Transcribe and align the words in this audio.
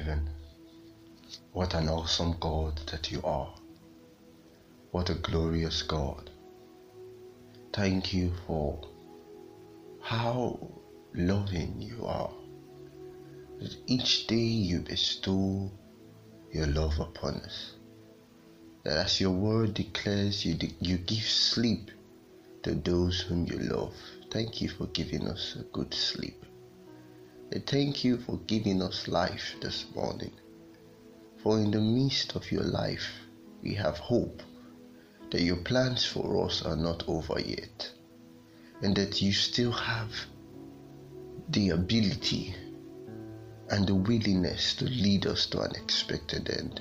Heaven, 0.00 0.30
what 1.52 1.74
an 1.74 1.90
awesome 1.90 2.34
God 2.40 2.80
that 2.86 3.12
you 3.12 3.20
are. 3.22 3.52
What 4.92 5.10
a 5.10 5.14
glorious 5.14 5.82
God. 5.82 6.30
Thank 7.74 8.14
you 8.14 8.32
for 8.46 8.80
how 10.00 10.58
loving 11.12 11.82
you 11.82 12.06
are. 12.06 12.30
That 13.58 13.76
each 13.86 14.26
day 14.26 14.36
you 14.36 14.80
bestow 14.80 15.70
your 16.50 16.68
love 16.68 16.98
upon 16.98 17.34
us. 17.34 17.74
That 18.84 18.96
as 18.96 19.20
your 19.20 19.32
word 19.32 19.74
declares, 19.74 20.46
you, 20.46 20.54
de- 20.54 20.74
you 20.80 20.96
give 20.96 21.24
sleep 21.24 21.90
to 22.62 22.74
those 22.74 23.20
whom 23.20 23.44
you 23.44 23.58
love. 23.58 23.94
Thank 24.30 24.62
you 24.62 24.70
for 24.70 24.86
giving 24.86 25.28
us 25.28 25.56
a 25.60 25.64
good 25.64 25.92
sleep. 25.92 26.46
Thank 27.58 28.04
you 28.04 28.16
for 28.16 28.38
giving 28.46 28.80
us 28.80 29.08
life 29.08 29.56
this 29.60 29.84
morning. 29.92 30.30
For 31.42 31.58
in 31.58 31.72
the 31.72 31.80
midst 31.80 32.36
of 32.36 32.52
your 32.52 32.62
life, 32.62 33.10
we 33.60 33.74
have 33.74 33.98
hope 33.98 34.40
that 35.30 35.42
your 35.42 35.56
plans 35.56 36.04
for 36.04 36.46
us 36.46 36.62
are 36.62 36.76
not 36.76 37.02
over 37.08 37.40
yet, 37.40 37.90
and 38.82 38.94
that 38.94 39.20
you 39.20 39.32
still 39.32 39.72
have 39.72 40.12
the 41.48 41.70
ability 41.70 42.54
and 43.70 43.84
the 43.84 43.96
willingness 43.96 44.74
to 44.76 44.84
lead 44.84 45.26
us 45.26 45.46
to 45.46 45.60
an 45.60 45.74
expected 45.74 46.48
end. 46.50 46.80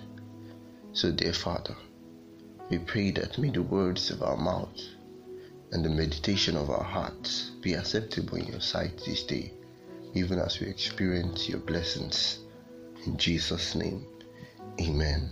So, 0.94 1.12
dear 1.12 1.34
Father, 1.34 1.76
we 2.70 2.78
pray 2.78 3.10
that 3.12 3.40
may 3.40 3.50
the 3.50 3.64
words 3.64 4.12
of 4.12 4.22
our 4.22 4.38
mouth 4.38 4.80
and 5.72 5.84
the 5.84 5.90
meditation 5.90 6.56
of 6.56 6.70
our 6.70 6.84
hearts 6.84 7.52
be 7.62 7.74
acceptable 7.74 8.38
in 8.38 8.46
your 8.46 8.62
sight 8.62 9.02
this 9.04 9.24
day, 9.24 9.54
even 10.14 10.40
as 10.40 10.60
we 10.60 10.68
experience 10.68 11.48
your 11.48 11.60
blessings. 11.60 12.40
In 13.06 13.18
Jesus' 13.18 13.76
name, 13.76 14.06
amen. 14.82 15.30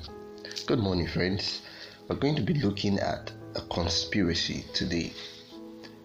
Good 0.65 0.79
morning, 0.79 1.07
friends. 1.07 1.61
We're 2.07 2.17
going 2.17 2.35
to 2.35 2.43
be 2.43 2.53
looking 2.53 2.99
at 2.99 3.31
a 3.55 3.61
conspiracy 3.61 4.65
today. 4.73 5.13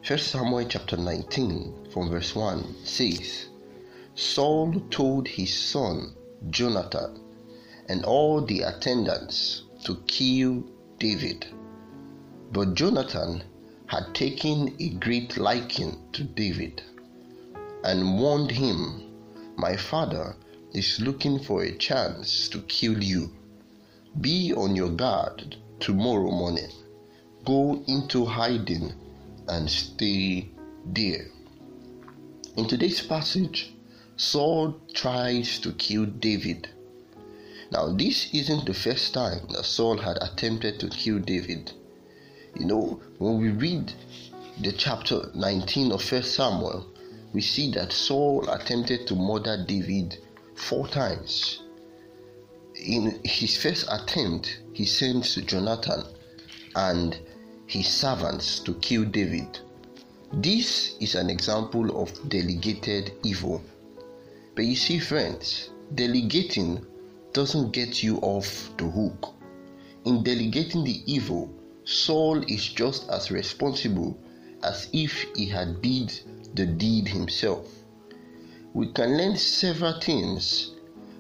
First 0.02 0.28
Samuel 0.28 0.66
chapter 0.68 0.96
19 0.96 1.90
from 1.92 2.08
verse 2.10 2.34
1 2.34 2.84
says, 2.84 3.48
Saul 4.14 4.80
told 4.90 5.28
his 5.28 5.54
son 5.54 6.14
Jonathan 6.50 7.20
and 7.88 8.04
all 8.04 8.40
the 8.40 8.62
attendants 8.62 9.64
to 9.84 9.96
kill 10.06 10.64
David. 10.98 11.46
But 12.52 12.74
Jonathan 12.74 13.44
had 13.86 14.14
taken 14.14 14.74
a 14.80 14.88
great 14.90 15.36
liking 15.36 15.98
to 16.12 16.24
David 16.24 16.82
and 17.84 18.18
warned 18.18 18.50
him, 18.50 19.02
My 19.56 19.76
father 19.76 20.36
is 20.72 21.00
looking 21.00 21.38
for 21.38 21.62
a 21.62 21.76
chance 21.76 22.48
to 22.48 22.60
kill 22.62 23.02
you. 23.02 23.30
Be 24.20 24.52
on 24.54 24.76
your 24.76 24.90
guard 24.90 25.56
tomorrow 25.80 26.30
morning. 26.30 26.70
Go 27.44 27.82
into 27.86 28.24
hiding 28.24 28.92
and 29.48 29.68
stay 29.68 30.48
there. 30.86 31.26
In 32.56 32.68
today's 32.68 33.00
passage, 33.00 33.72
Saul 34.16 34.78
tries 34.92 35.58
to 35.60 35.72
kill 35.72 36.06
David. 36.06 36.68
Now, 37.70 37.92
this 37.92 38.28
isn't 38.34 38.66
the 38.66 38.74
first 38.74 39.14
time 39.14 39.46
that 39.50 39.64
Saul 39.64 39.96
had 39.96 40.18
attempted 40.20 40.78
to 40.80 40.88
kill 40.90 41.18
David. 41.18 41.72
You 42.58 42.66
know, 42.66 43.00
when 43.18 43.38
we 43.38 43.48
read 43.48 43.92
the 44.60 44.72
chapter 44.72 45.30
19 45.34 45.92
of 45.92 46.12
1 46.12 46.22
Samuel, 46.22 46.91
we 47.32 47.40
see 47.40 47.70
that 47.72 47.92
Saul 47.92 48.48
attempted 48.50 49.06
to 49.06 49.14
murder 49.14 49.64
David 49.66 50.18
four 50.54 50.86
times. 50.88 51.62
In 52.74 53.20
his 53.24 53.56
first 53.56 53.86
attempt, 53.90 54.58
he 54.72 54.84
sends 54.84 55.34
Jonathan 55.36 56.04
and 56.74 57.18
his 57.66 57.88
servants 57.88 58.60
to 58.60 58.74
kill 58.74 59.04
David. 59.04 59.60
This 60.32 60.94
is 61.00 61.14
an 61.14 61.30
example 61.30 62.02
of 62.02 62.28
delegated 62.28 63.12
evil. 63.22 63.62
But 64.54 64.64
you 64.66 64.76
see, 64.76 64.98
friends, 64.98 65.70
delegating 65.94 66.84
doesn't 67.32 67.72
get 67.72 68.02
you 68.02 68.18
off 68.18 68.70
the 68.76 68.84
hook. 68.84 69.34
In 70.04 70.22
delegating 70.22 70.84
the 70.84 71.02
evil, 71.06 71.50
Saul 71.84 72.42
is 72.44 72.66
just 72.68 73.08
as 73.08 73.30
responsible 73.30 74.18
as 74.62 74.88
if 74.92 75.26
he 75.34 75.46
had 75.46 75.80
did 75.82 76.12
the 76.54 76.66
deed 76.66 77.08
himself. 77.08 77.66
We 78.74 78.92
can 78.92 79.16
learn 79.16 79.36
several 79.36 80.00
things 80.00 80.72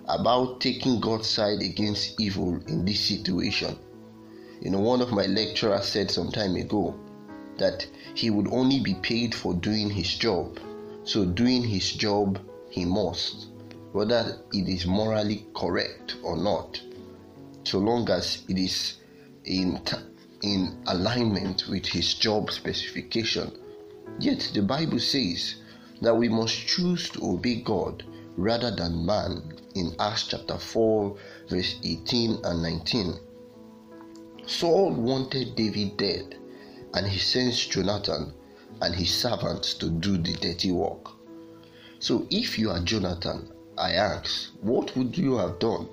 about 0.06 0.60
taking 0.60 1.00
God's 1.00 1.28
side 1.28 1.62
against 1.62 2.20
evil 2.20 2.60
in 2.66 2.84
this 2.84 3.00
situation. 3.00 3.78
You 4.60 4.70
know, 4.70 4.80
one 4.80 5.00
of 5.00 5.12
my 5.12 5.26
lecturers 5.26 5.86
said 5.86 6.10
some 6.10 6.30
time 6.30 6.56
ago 6.56 6.94
that 7.58 7.86
he 8.14 8.30
would 8.30 8.48
only 8.48 8.80
be 8.80 8.94
paid 8.94 9.34
for 9.34 9.54
doing 9.54 9.90
his 9.90 10.14
job. 10.14 10.58
So, 11.04 11.24
doing 11.24 11.62
his 11.62 11.92
job, 11.92 12.38
he 12.70 12.84
must, 12.84 13.48
whether 13.92 14.38
it 14.52 14.68
is 14.68 14.86
morally 14.86 15.46
correct 15.54 16.16
or 16.22 16.36
not, 16.36 16.80
so 17.64 17.78
long 17.78 18.08
as 18.08 18.42
it 18.48 18.58
is 18.58 18.98
in, 19.44 19.80
in 20.42 20.78
alignment 20.86 21.68
with 21.68 21.86
his 21.86 22.14
job 22.14 22.50
specification. 22.50 23.50
Yet, 24.18 24.50
the 24.54 24.62
Bible 24.62 24.98
says 24.98 25.56
that 26.00 26.16
we 26.16 26.28
must 26.28 26.54
choose 26.54 27.08
to 27.10 27.32
obey 27.32 27.56
God 27.56 28.04
rather 28.36 28.70
than 28.74 29.06
man 29.06 29.58
in 29.74 29.94
Acts 29.98 30.28
chapter 30.28 30.58
4, 30.58 31.16
verse 31.48 31.76
18 31.82 32.44
and 32.44 32.62
19. 32.62 33.14
Saul 34.46 34.92
wanted 34.92 35.54
David 35.54 35.96
dead, 35.96 36.36
and 36.94 37.06
he 37.06 37.18
sends 37.18 37.66
Jonathan 37.66 38.32
and 38.80 38.94
his 38.94 39.10
servants 39.14 39.74
to 39.74 39.88
do 39.88 40.18
the 40.18 40.32
dirty 40.34 40.72
work. 40.72 41.10
So, 42.00 42.26
if 42.30 42.58
you 42.58 42.70
are 42.70 42.80
Jonathan, 42.80 43.48
I 43.78 43.92
ask, 43.92 44.50
what 44.60 44.94
would 44.96 45.16
you 45.16 45.36
have 45.36 45.58
done? 45.58 45.88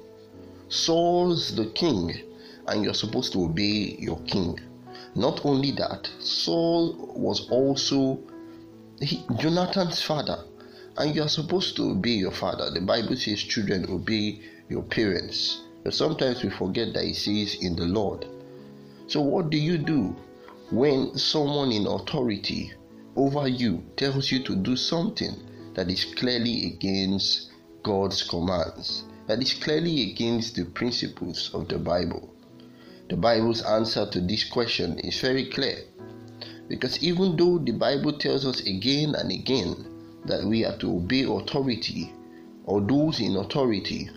Saul's 0.68 1.56
the 1.56 1.68
king, 1.68 2.20
and 2.68 2.84
you're 2.84 2.94
supposed 2.94 3.34
to 3.34 3.44
obey 3.44 3.96
your 4.00 4.20
king. 4.22 4.60
Not 5.16 5.46
only 5.46 5.72
that, 5.72 6.10
Saul 6.20 6.94
was 7.16 7.50
also 7.50 8.20
he, 9.02 9.24
Jonathan's 9.38 10.02
father, 10.02 10.44
and 10.98 11.16
you 11.16 11.24
are 11.24 11.30
supposed 11.30 11.76
to 11.78 11.92
obey 11.92 12.12
your 12.12 12.32
father. 12.32 12.70
The 12.70 12.82
Bible 12.82 13.16
says, 13.16 13.42
children, 13.42 13.86
obey 13.90 14.42
your 14.68 14.84
parents. 14.84 15.62
But 15.84 15.94
sometimes 15.94 16.44
we 16.44 16.50
forget 16.50 16.94
that 16.94 17.06
it 17.06 17.16
says 17.16 17.56
in 17.62 17.76
the 17.76 17.86
Lord. 17.86 18.26
So, 19.08 19.22
what 19.22 19.50
do 19.50 19.58
you 19.58 19.78
do 19.78 20.16
when 20.72 21.18
someone 21.18 21.72
in 21.72 21.88
authority 21.88 22.74
over 23.16 23.48
you 23.48 23.84
tells 23.96 24.32
you 24.32 24.44
to 24.44 24.56
do 24.56 24.76
something 24.76 25.36
that 25.74 25.90
is 25.90 26.06
clearly 26.06 26.68
against 26.68 27.52
God's 27.82 28.22
commands, 28.22 29.06
that 29.28 29.42
is 29.42 29.54
clearly 29.54 30.12
against 30.12 30.56
the 30.56 30.66
principles 30.66 31.50
of 31.54 31.68
the 31.70 31.80
Bible? 31.80 32.34
The 33.10 33.18
Bible's 33.18 33.64
answer 33.64 34.06
to 34.06 34.22
this 34.22 34.44
question 34.44 35.00
is 35.00 35.20
very 35.20 35.46
clear. 35.46 35.80
Because 36.68 37.04
even 37.04 37.36
though 37.36 37.58
the 37.58 37.72
Bible 37.72 38.14
tells 38.14 38.46
us 38.46 38.62
again 38.62 39.16
and 39.16 39.32
again 39.32 39.76
that 40.26 40.44
we 40.44 40.64
are 40.64 40.78
to 40.78 40.98
obey 40.98 41.24
authority 41.24 42.14
or 42.66 42.82
those 42.82 43.20
in 43.20 43.36
authority, 43.36 44.12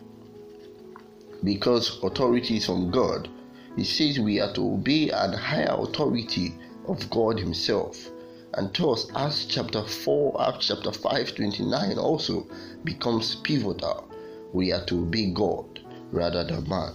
because 1.42 1.98
authority 2.02 2.58
is 2.58 2.66
from 2.66 2.90
God, 2.90 3.30
it 3.78 3.86
says 3.86 4.20
we 4.20 4.38
are 4.40 4.52
to 4.52 4.74
obey 4.74 5.08
an 5.08 5.32
higher 5.32 5.74
authority 5.78 6.54
of 6.86 7.08
God 7.08 7.40
Himself. 7.40 8.10
And 8.52 8.74
thus, 8.74 9.06
Acts 9.14 9.46
chapter 9.46 9.82
4, 9.82 10.48
Acts 10.48 10.68
chapter 10.68 10.92
5, 10.92 11.34
29 11.34 11.96
also 11.96 12.46
becomes 12.84 13.36
pivotal. 13.36 14.10
We 14.52 14.70
are 14.70 14.84
to 14.84 15.00
obey 15.00 15.30
God 15.30 15.80
rather 16.10 16.44
than 16.44 16.68
man. 16.68 16.92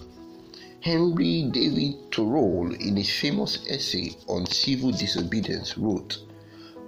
Henry 0.81 1.49
David 1.51 2.11
Thoreau, 2.11 2.71
in 2.71 2.97
his 2.97 3.09
famous 3.09 3.57
essay 3.67 4.15
on 4.27 4.45
civil 4.45 4.91
disobedience, 4.91 5.75
wrote 5.75 6.19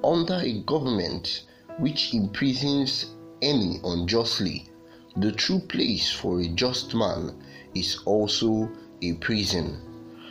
Under 0.04 0.36
a 0.36 0.60
government 0.60 1.42
which 1.80 2.14
imprisons 2.14 3.08
any 3.42 3.80
unjustly, 3.84 4.70
the 5.18 5.32
true 5.32 5.58
place 5.58 6.12
for 6.12 6.40
a 6.40 6.48
just 6.50 6.94
man 6.94 7.34
is 7.74 7.98
also 8.06 8.70
a 9.02 9.14
prison. 9.14 9.82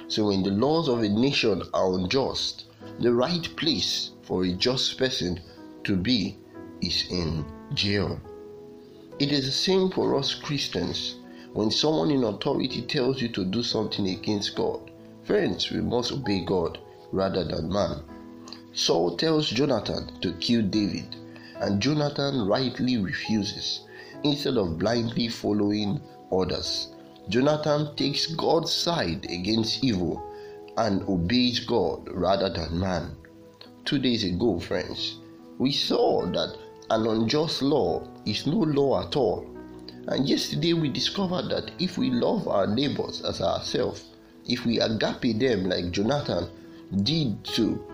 So, 0.06 0.28
when 0.28 0.44
the 0.44 0.52
laws 0.52 0.88
of 0.88 1.02
a 1.02 1.08
nation 1.08 1.62
are 1.74 1.94
unjust, 1.94 2.66
the 3.00 3.12
right 3.12 3.48
place 3.56 4.10
for 4.22 4.44
a 4.44 4.52
just 4.52 4.96
person 4.96 5.40
to 5.82 5.96
be 5.96 6.38
is 6.80 7.06
in 7.10 7.44
jail. 7.74 8.20
It 9.18 9.32
is 9.32 9.46
the 9.46 9.52
same 9.52 9.90
for 9.90 10.14
us 10.14 10.32
Christians 10.32 11.16
when 11.58 11.72
someone 11.72 12.12
in 12.12 12.22
authority 12.22 12.82
tells 12.82 13.20
you 13.20 13.28
to 13.28 13.44
do 13.44 13.64
something 13.64 14.06
against 14.10 14.54
God. 14.54 14.78
Friends, 15.24 15.72
we 15.72 15.80
must 15.80 16.12
obey 16.12 16.44
God 16.44 16.78
rather 17.10 17.42
than 17.42 17.72
man. 17.72 17.96
Saul 18.72 19.16
tells 19.16 19.50
Jonathan 19.50 20.08
to 20.20 20.34
kill 20.34 20.62
David, 20.62 21.16
and 21.56 21.82
Jonathan 21.82 22.46
rightly 22.46 22.96
refuses. 22.96 23.80
instead 24.22 24.56
of 24.56 24.78
blindly 24.78 25.26
following 25.26 26.00
others. 26.30 26.92
Jonathan 27.28 27.94
takes 27.96 28.26
God's 28.26 28.72
side 28.72 29.24
against 29.24 29.82
evil 29.82 30.22
and 30.76 31.02
obeys 31.08 31.58
God 31.58 32.08
rather 32.12 32.50
than 32.50 32.78
man. 32.78 33.16
Two 33.84 33.98
days 33.98 34.22
ago, 34.22 34.60
friends, 34.60 35.18
we 35.58 35.72
saw 35.72 36.24
that 36.26 36.56
an 36.90 37.06
unjust 37.06 37.62
law 37.62 38.02
is 38.26 38.46
no 38.46 38.58
law 38.58 39.02
at 39.04 39.16
all. 39.16 39.57
And 40.10 40.26
yesterday 40.26 40.72
we 40.72 40.88
discovered 40.88 41.50
that 41.50 41.70
if 41.78 41.98
we 41.98 42.10
love 42.10 42.48
our 42.48 42.66
neighbors 42.66 43.22
as 43.22 43.42
ourselves, 43.42 44.04
if 44.46 44.64
we 44.64 44.80
agape 44.80 45.38
them 45.38 45.68
like 45.68 45.90
Jonathan 45.90 46.48
did 47.02 47.44
to 47.44 47.84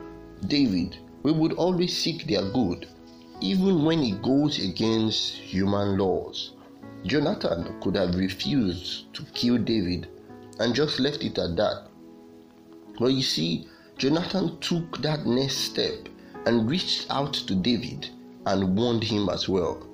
David, 0.46 0.96
we 1.24 1.32
would 1.32 1.54
always 1.54 1.96
seek 1.98 2.28
their 2.28 2.48
good, 2.52 2.86
even 3.40 3.84
when 3.84 4.04
it 4.04 4.22
goes 4.22 4.62
against 4.62 5.32
human 5.32 5.98
laws. 5.98 6.52
Jonathan 7.04 7.80
could 7.80 7.96
have 7.96 8.14
refused 8.14 9.12
to 9.12 9.24
kill 9.34 9.58
David 9.58 10.06
and 10.60 10.72
just 10.72 11.00
left 11.00 11.24
it 11.24 11.36
at 11.36 11.56
that. 11.56 11.88
But 12.96 13.08
you 13.08 13.22
see, 13.22 13.66
Jonathan 13.98 14.56
took 14.60 14.98
that 15.02 15.26
next 15.26 15.56
step 15.56 16.08
and 16.46 16.70
reached 16.70 17.06
out 17.10 17.34
to 17.34 17.56
David 17.56 18.08
and 18.46 18.76
warned 18.76 19.02
him 19.02 19.28
as 19.28 19.48
well. 19.48 19.84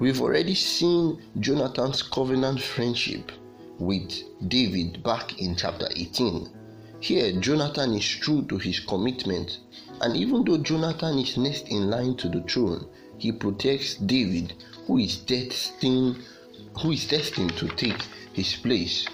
We've 0.00 0.20
already 0.20 0.54
seen 0.54 1.22
Jonathan's 1.40 2.02
covenant 2.02 2.60
friendship 2.60 3.32
with 3.78 4.12
David 4.48 5.02
back 5.02 5.40
in 5.40 5.56
chapter 5.56 5.88
18. 5.94 6.48
Here, 7.00 7.32
Jonathan 7.40 7.94
is 7.94 8.06
true 8.08 8.42
to 8.46 8.58
his 8.58 8.80
commitment, 8.80 9.58
and 10.00 10.16
even 10.16 10.44
though 10.44 10.58
Jonathan 10.58 11.18
is 11.18 11.36
next 11.36 11.68
in 11.68 11.90
line 11.90 12.16
to 12.16 12.28
the 12.28 12.42
throne, 12.42 12.86
he 13.18 13.32
protects 13.32 13.94
David, 13.94 14.54
who 14.86 14.98
is 14.98 15.16
destined 15.16 16.16
who 16.80 16.92
is 16.92 17.06
destined 17.06 17.56
to 17.56 17.68
take 17.68 18.00
his 18.32 18.54
place. 18.54 19.06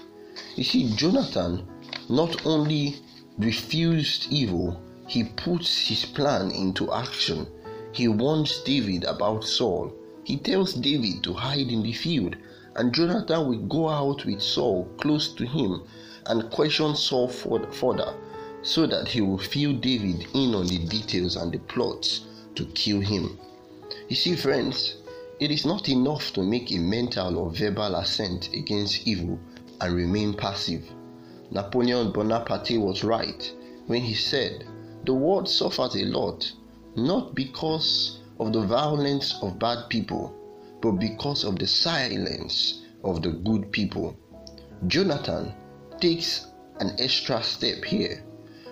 You 0.55 0.63
see, 0.63 0.95
Jonathan 0.95 1.67
not 2.09 2.45
only 2.45 2.97
refused 3.37 4.31
evil, 4.31 4.79
he 5.07 5.23
puts 5.23 5.87
his 5.87 6.05
plan 6.05 6.51
into 6.51 6.93
action. 6.93 7.47
He 7.91 8.07
warns 8.07 8.59
David 8.63 9.03
about 9.03 9.43
Saul. 9.43 9.93
He 10.23 10.37
tells 10.37 10.73
David 10.73 11.23
to 11.23 11.33
hide 11.33 11.71
in 11.71 11.81
the 11.81 11.93
field, 11.93 12.35
and 12.75 12.93
Jonathan 12.93 13.47
will 13.47 13.67
go 13.67 13.89
out 13.89 14.25
with 14.25 14.41
Saul 14.41 14.87
close 14.97 15.29
to 15.33 15.45
him 15.45 15.81
and 16.25 16.49
question 16.51 16.95
Saul 16.95 17.27
further 17.27 18.13
so 18.61 18.85
that 18.85 19.07
he 19.07 19.21
will 19.21 19.37
fill 19.37 19.73
David 19.73 20.27
in 20.33 20.53
on 20.53 20.67
the 20.67 20.79
details 20.79 21.35
and 21.35 21.51
the 21.51 21.59
plots 21.59 22.21
to 22.55 22.65
kill 22.67 22.99
him. 22.99 23.39
You 24.07 24.15
see, 24.15 24.35
friends, 24.35 24.95
it 25.39 25.51
is 25.51 25.65
not 25.65 25.87
enough 25.87 26.33
to 26.33 26.43
make 26.43 26.71
a 26.71 26.77
mental 26.77 27.37
or 27.37 27.51
verbal 27.51 27.95
assent 27.95 28.53
against 28.53 29.07
evil 29.07 29.39
and 29.79 29.95
remain 29.95 30.33
passive. 30.33 30.83
Napoleon 31.51 32.11
Bonaparte 32.11 32.77
was 32.77 33.03
right 33.03 33.51
when 33.87 34.01
he 34.01 34.13
said, 34.13 34.65
The 35.05 35.13
world 35.13 35.47
suffers 35.47 35.95
a 35.95 36.05
lot, 36.05 36.51
not 36.95 37.33
because 37.33 38.18
of 38.39 38.53
the 38.53 38.61
violence 38.61 39.37
of 39.41 39.59
bad 39.59 39.89
people, 39.89 40.33
but 40.81 40.93
because 40.93 41.43
of 41.43 41.59
the 41.59 41.67
silence 41.67 42.81
of 43.03 43.21
the 43.21 43.31
good 43.31 43.71
people. 43.71 44.15
Jonathan 44.87 45.53
takes 45.99 46.47
an 46.79 46.95
extra 46.99 47.43
step 47.43 47.83
here. 47.83 48.23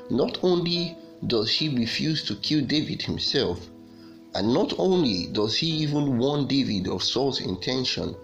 Not 0.10 0.38
only 0.44 0.98
does 1.28 1.52
he 1.52 1.70
refuse 1.70 2.24
to 2.26 2.36
kill 2.36 2.66
David 2.66 3.02
himself, 3.02 3.60
and 4.36 4.54
not 4.54 4.74
only 4.78 5.28
does 5.32 5.58
he 5.58 5.68
even 5.68 6.18
warn 6.18 6.48
David 6.48 6.88
of 6.88 7.04
Saul's 7.04 7.42
intention, 7.42 8.16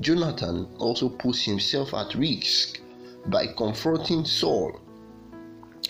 Jonathan 0.00 0.68
also 0.78 1.08
puts 1.08 1.42
himself 1.42 1.94
at 1.94 2.14
risk 2.14 2.80
by 3.26 3.46
confronting 3.46 4.24
Saul. 4.24 4.80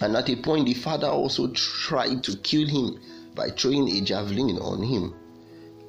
And 0.01 0.17
at 0.17 0.31
a 0.31 0.37
point, 0.37 0.67
the 0.67 0.75
father 0.75 1.09
also 1.09 1.49
tried 1.49 2.23
to 2.25 2.37
kill 2.39 2.67
him 2.67 3.01
by 3.35 3.51
throwing 3.51 3.89
a 3.89 4.01
javelin 4.01 4.59
on 4.59 4.83
him. 4.83 5.15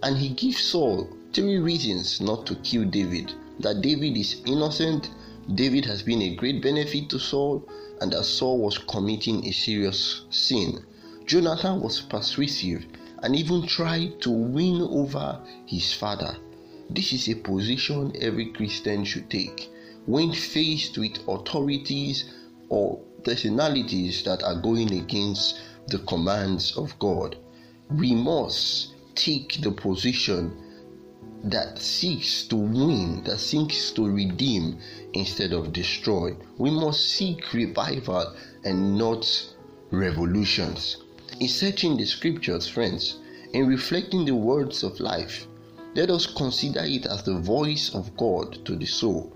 And 0.03 0.17
he 0.17 0.29
gives 0.29 0.59
Saul 0.59 1.07
three 1.33 1.57
reasons 1.57 2.21
not 2.21 2.45
to 2.47 2.55
kill 2.55 2.85
David 2.85 3.33
that 3.59 3.81
David 3.81 4.17
is 4.17 4.41
innocent, 4.45 5.09
David 5.53 5.85
has 5.85 6.01
been 6.01 6.21
a 6.21 6.35
great 6.35 6.61
benefit 6.61 7.09
to 7.09 7.19
Saul, 7.19 7.63
and 7.99 8.11
that 8.11 8.23
Saul 8.23 8.59
was 8.59 8.77
committing 8.77 9.45
a 9.45 9.51
serious 9.51 10.21
sin. 10.29 10.83
Jonathan 11.25 11.81
was 11.81 12.01
persuasive 12.01 12.85
and 13.23 13.35
even 13.35 13.67
tried 13.67 14.19
to 14.21 14.31
win 14.31 14.81
over 14.81 15.39
his 15.65 15.93
father. 15.93 16.35
This 16.89 17.13
is 17.13 17.29
a 17.29 17.35
position 17.35 18.11
every 18.19 18.47
Christian 18.47 19.05
should 19.05 19.29
take 19.29 19.69
when 20.07 20.33
faced 20.33 20.97
with 20.97 21.19
authorities 21.27 22.25
or 22.69 22.99
personalities 23.23 24.23
that 24.23 24.41
are 24.43 24.59
going 24.59 24.91
against 24.93 25.59
the 25.91 25.99
commands 25.99 26.75
of 26.77 26.97
God. 26.99 27.35
We 27.89 28.15
must 28.15 28.93
take 29.15 29.61
the 29.61 29.71
position 29.71 30.57
that 31.43 31.79
seeks 31.79 32.43
to 32.47 32.55
win, 32.55 33.23
that 33.25 33.39
seeks 33.39 33.91
to 33.91 34.07
redeem 34.07 34.79
instead 35.13 35.53
of 35.53 35.73
destroy. 35.73 36.35
We 36.57 36.71
must 36.71 37.01
seek 37.01 37.53
revival 37.53 38.33
and 38.63 38.97
not 38.97 39.27
revolutions. 39.91 40.97
In 41.39 41.47
searching 41.47 41.97
the 41.97 42.05
scriptures, 42.05 42.67
friends, 42.67 43.17
in 43.53 43.67
reflecting 43.67 44.25
the 44.25 44.35
words 44.35 44.83
of 44.83 44.99
life, 44.99 45.47
let 45.93 46.09
us 46.09 46.25
consider 46.25 46.83
it 46.83 47.05
as 47.05 47.23
the 47.23 47.37
voice 47.39 47.93
of 47.93 48.15
God 48.15 48.63
to 48.65 48.75
the 48.75 48.85
soul. 48.85 49.33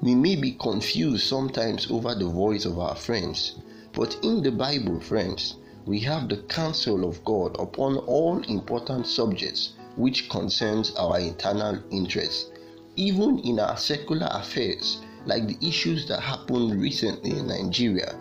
We 0.00 0.14
may 0.14 0.36
be 0.36 0.52
confused 0.52 1.26
sometimes 1.26 1.90
over 1.90 2.14
the 2.14 2.28
voice 2.28 2.64
of 2.64 2.78
our 2.78 2.94
friends, 2.94 3.56
but 3.92 4.16
in 4.22 4.42
the 4.42 4.52
Bible, 4.52 4.98
friends, 5.00 5.56
we 5.86 6.00
have 6.00 6.28
the 6.28 6.38
counsel 6.48 7.08
of 7.08 7.24
God 7.24 7.56
upon 7.58 7.96
all 7.98 8.38
important 8.48 9.06
subjects 9.06 9.72
which 9.96 10.28
concerns 10.28 10.94
our 10.96 11.18
internal 11.18 11.78
interests, 11.90 12.50
even 12.96 13.38
in 13.40 13.58
our 13.60 13.76
secular 13.76 14.28
affairs, 14.30 15.00
like 15.26 15.46
the 15.46 15.66
issues 15.66 16.06
that 16.08 16.20
happened 16.20 16.80
recently 16.80 17.38
in 17.38 17.48
Nigeria. 17.48 18.14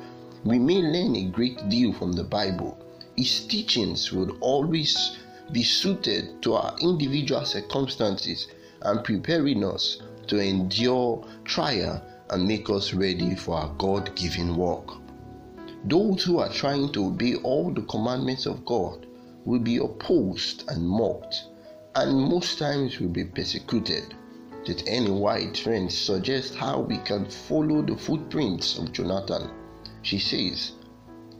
We 0.43 0.59
may 0.59 0.81
learn 0.81 1.15
a 1.15 1.29
great 1.29 1.69
deal 1.69 1.93
from 1.93 2.13
the 2.13 2.23
Bible 2.23 2.77
his 3.19 3.41
teachings 3.47 4.13
would 4.13 4.37
always 4.39 5.17
be 5.51 5.61
suited 5.61 6.41
to 6.41 6.53
our 6.53 6.73
individual 6.79 7.43
circumstances 7.43 8.47
and 8.81 9.03
preparing 9.03 9.61
us 9.61 10.01
to 10.27 10.39
endure 10.39 11.27
trial 11.43 12.01
and 12.29 12.47
make 12.47 12.69
us 12.69 12.93
ready 12.93 13.35
for 13.35 13.57
our 13.57 13.73
God 13.77 14.15
given 14.15 14.55
work. 14.55 14.87
Those 15.85 16.23
who 16.23 16.39
are 16.39 16.51
trying 16.51 16.91
to 16.91 17.05
obey 17.05 17.35
all 17.35 17.71
the 17.71 17.83
commandments 17.83 18.45
of 18.45 18.65
God 18.65 19.05
will 19.45 19.61
be 19.61 19.77
opposed 19.77 20.65
and 20.67 20.85
mocked, 20.85 21.45
and 21.95 22.19
most 22.19 22.59
times 22.59 22.99
will 22.99 23.09
be 23.09 23.23
persecuted. 23.23 24.13
Did 24.65 24.83
any 24.87 25.09
white 25.09 25.57
friend 25.57 25.89
suggest 25.89 26.55
how 26.55 26.81
we 26.81 26.97
can 26.97 27.25
follow 27.25 27.81
the 27.81 27.95
footprints 27.95 28.77
of 28.77 28.91
Jonathan? 28.91 29.49
She 30.01 30.19
says, 30.19 30.73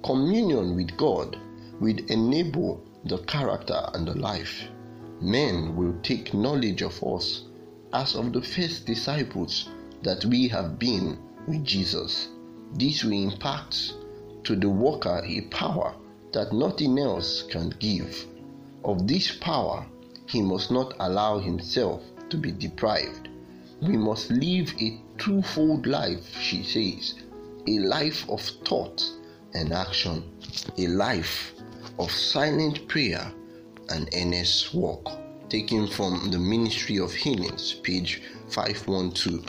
Communion 0.04 0.76
with 0.78 0.96
God 0.96 1.38
will 1.82 1.98
enable 2.08 2.82
the 3.04 3.18
character 3.20 3.90
and 3.94 4.08
the 4.08 4.18
life. 4.18 4.70
Men 5.20 5.76
will 5.76 5.96
take 6.02 6.34
knowledge 6.34 6.82
of 6.82 7.04
us 7.04 7.44
as 7.92 8.16
of 8.16 8.32
the 8.32 8.42
first 8.42 8.86
disciples 8.86 9.68
that 10.04 10.24
we 10.24 10.48
have 10.48 10.80
been 10.80 11.18
with 11.46 11.66
Jesus. 11.66 12.30
This 12.74 13.04
will 13.04 13.12
impart 13.12 13.94
to 14.44 14.56
the 14.56 14.70
worker 14.70 15.22
a 15.26 15.42
power 15.50 15.96
that 16.32 16.54
nothing 16.54 16.98
else 17.00 17.44
can 17.44 17.70
give. 17.80 18.26
Of 18.84 19.08
this 19.08 19.36
power, 19.38 19.86
he 20.28 20.42
must 20.42 20.72
not 20.72 20.94
allow 21.00 21.40
himself 21.40 22.04
to 22.30 22.38
be 22.38 22.52
deprived. 22.52 23.30
We 23.82 23.98
must 23.98 24.30
live 24.30 24.74
a 24.80 25.00
twofold 25.18 25.88
life, 25.88 26.36
she 26.40 26.64
says 26.64 27.16
a 27.68 27.80
life 27.80 28.28
of 28.30 28.42
thought 28.42 29.04
and 29.54 29.72
action, 29.74 30.24
a 30.78 30.88
life 30.88 31.54
of 32.00 32.12
silent 32.12 32.88
prayer 32.88 33.32
and 33.90 34.10
earnest 34.16 34.74
work. 34.74 35.06
Taken 35.50 35.88
from 35.88 36.30
the 36.32 36.40
Ministry 36.40 36.98
of 36.98 37.14
Healings, 37.14 37.74
page 37.74 38.22
512. 38.50 39.46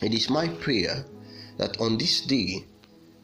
It 0.00 0.12
is 0.12 0.28
my 0.28 0.48
prayer 0.48 1.04
that 1.56 1.80
on 1.80 1.98
this 1.98 2.20
day, 2.22 2.64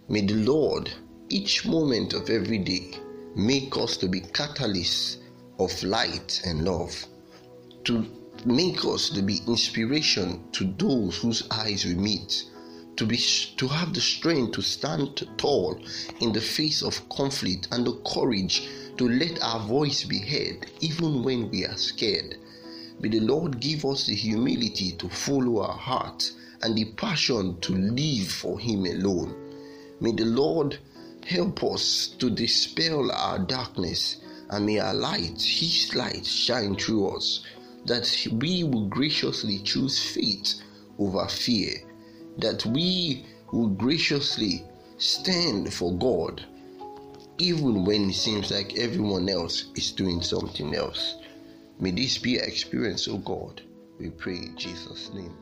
may 0.09 0.23
the 0.23 0.35
Lord, 0.35 0.91
each 1.29 1.67
moment 1.67 2.13
of 2.13 2.31
every 2.31 2.59
day, 2.59 2.99
make 3.35 3.77
us 3.77 3.97
to 3.99 4.09
be 4.09 4.21
catalysts 4.21 5.19
of 5.59 5.83
light 5.83 6.41
and 6.45 6.65
love, 6.65 7.07
to 7.85 8.07
make 8.45 8.85
us 8.85 9.11
to 9.11 9.23
be 9.23 9.41
inspiration 9.47 10.45
to 10.53 10.73
those 10.79 11.19
whose 11.19 11.43
eyes 11.51 11.85
we 11.85 11.95
meet 11.95 12.45
to 12.97 13.07
be 13.07 13.17
to 13.57 13.69
have 13.69 13.95
the 13.95 14.01
strength 14.01 14.53
to 14.53 14.63
stand 14.63 15.25
tall 15.37 15.81
in 16.21 16.33
the 16.33 16.41
face 16.41 16.83
of 16.83 17.09
conflict 17.09 17.69
and 17.71 17.87
the 17.87 17.97
courage 18.13 18.69
to 18.97 19.09
let 19.09 19.41
our 19.43 19.61
voice 19.61 20.03
be 20.05 20.19
heard 20.19 20.67
even 20.81 21.23
when 21.23 21.49
we 21.51 21.65
are 21.65 21.77
scared 21.77 22.37
May 23.01 23.11
the 23.11 23.21
Lord 23.21 23.61
give 23.61 23.85
us 23.85 24.07
the 24.07 24.15
humility 24.17 24.91
to 24.99 25.09
follow 25.09 25.61
our 25.61 25.79
heart 25.79 26.33
and 26.63 26.77
the 26.77 26.87
passion 26.97 27.61
to 27.61 27.73
live 27.73 28.27
for 28.27 28.59
Him 28.59 28.87
alone. 28.87 29.48
May 30.01 30.13
the 30.13 30.25
Lord 30.25 30.79
help 31.27 31.63
us 31.65 32.09
to 32.19 32.31
dispel 32.31 33.11
our 33.11 33.39
darkness 33.39 34.17
and 34.51 34.65
may 34.67 34.79
our 34.79 34.95
light, 34.95 35.43
His 35.43 35.95
light, 35.95 36.25
shine 36.25 36.77
through 36.77 37.17
us, 37.17 37.45
that 37.85 38.27
we 38.33 38.65
will 38.65 38.87
graciously 38.87 39.59
choose 39.59 39.99
faith 39.99 40.55
over 40.99 41.27
fear, 41.29 41.73
that 42.39 42.65
we 42.67 43.27
will 43.53 43.69
graciously 43.69 44.65
stand 44.99 45.73
for 45.73 45.93
God, 45.95 46.45
even 47.39 47.85
when 47.85 48.11
it 48.11 48.15
seems 48.15 48.51
like 48.51 48.79
everyone 48.79 49.29
else 49.29 49.67
is 49.75 49.93
doing 49.93 50.23
something 50.23 50.75
else. 50.75 51.17
May 51.81 51.91
this 51.93 52.19
be 52.19 52.41
our 52.41 52.47
experience, 52.47 53.07
O 53.09 53.13
oh 53.13 53.19
God. 53.19 53.63
We 53.99 54.11
pray 54.11 54.37
in 54.37 54.57
Jesus' 54.57 55.13
name. 55.13 55.37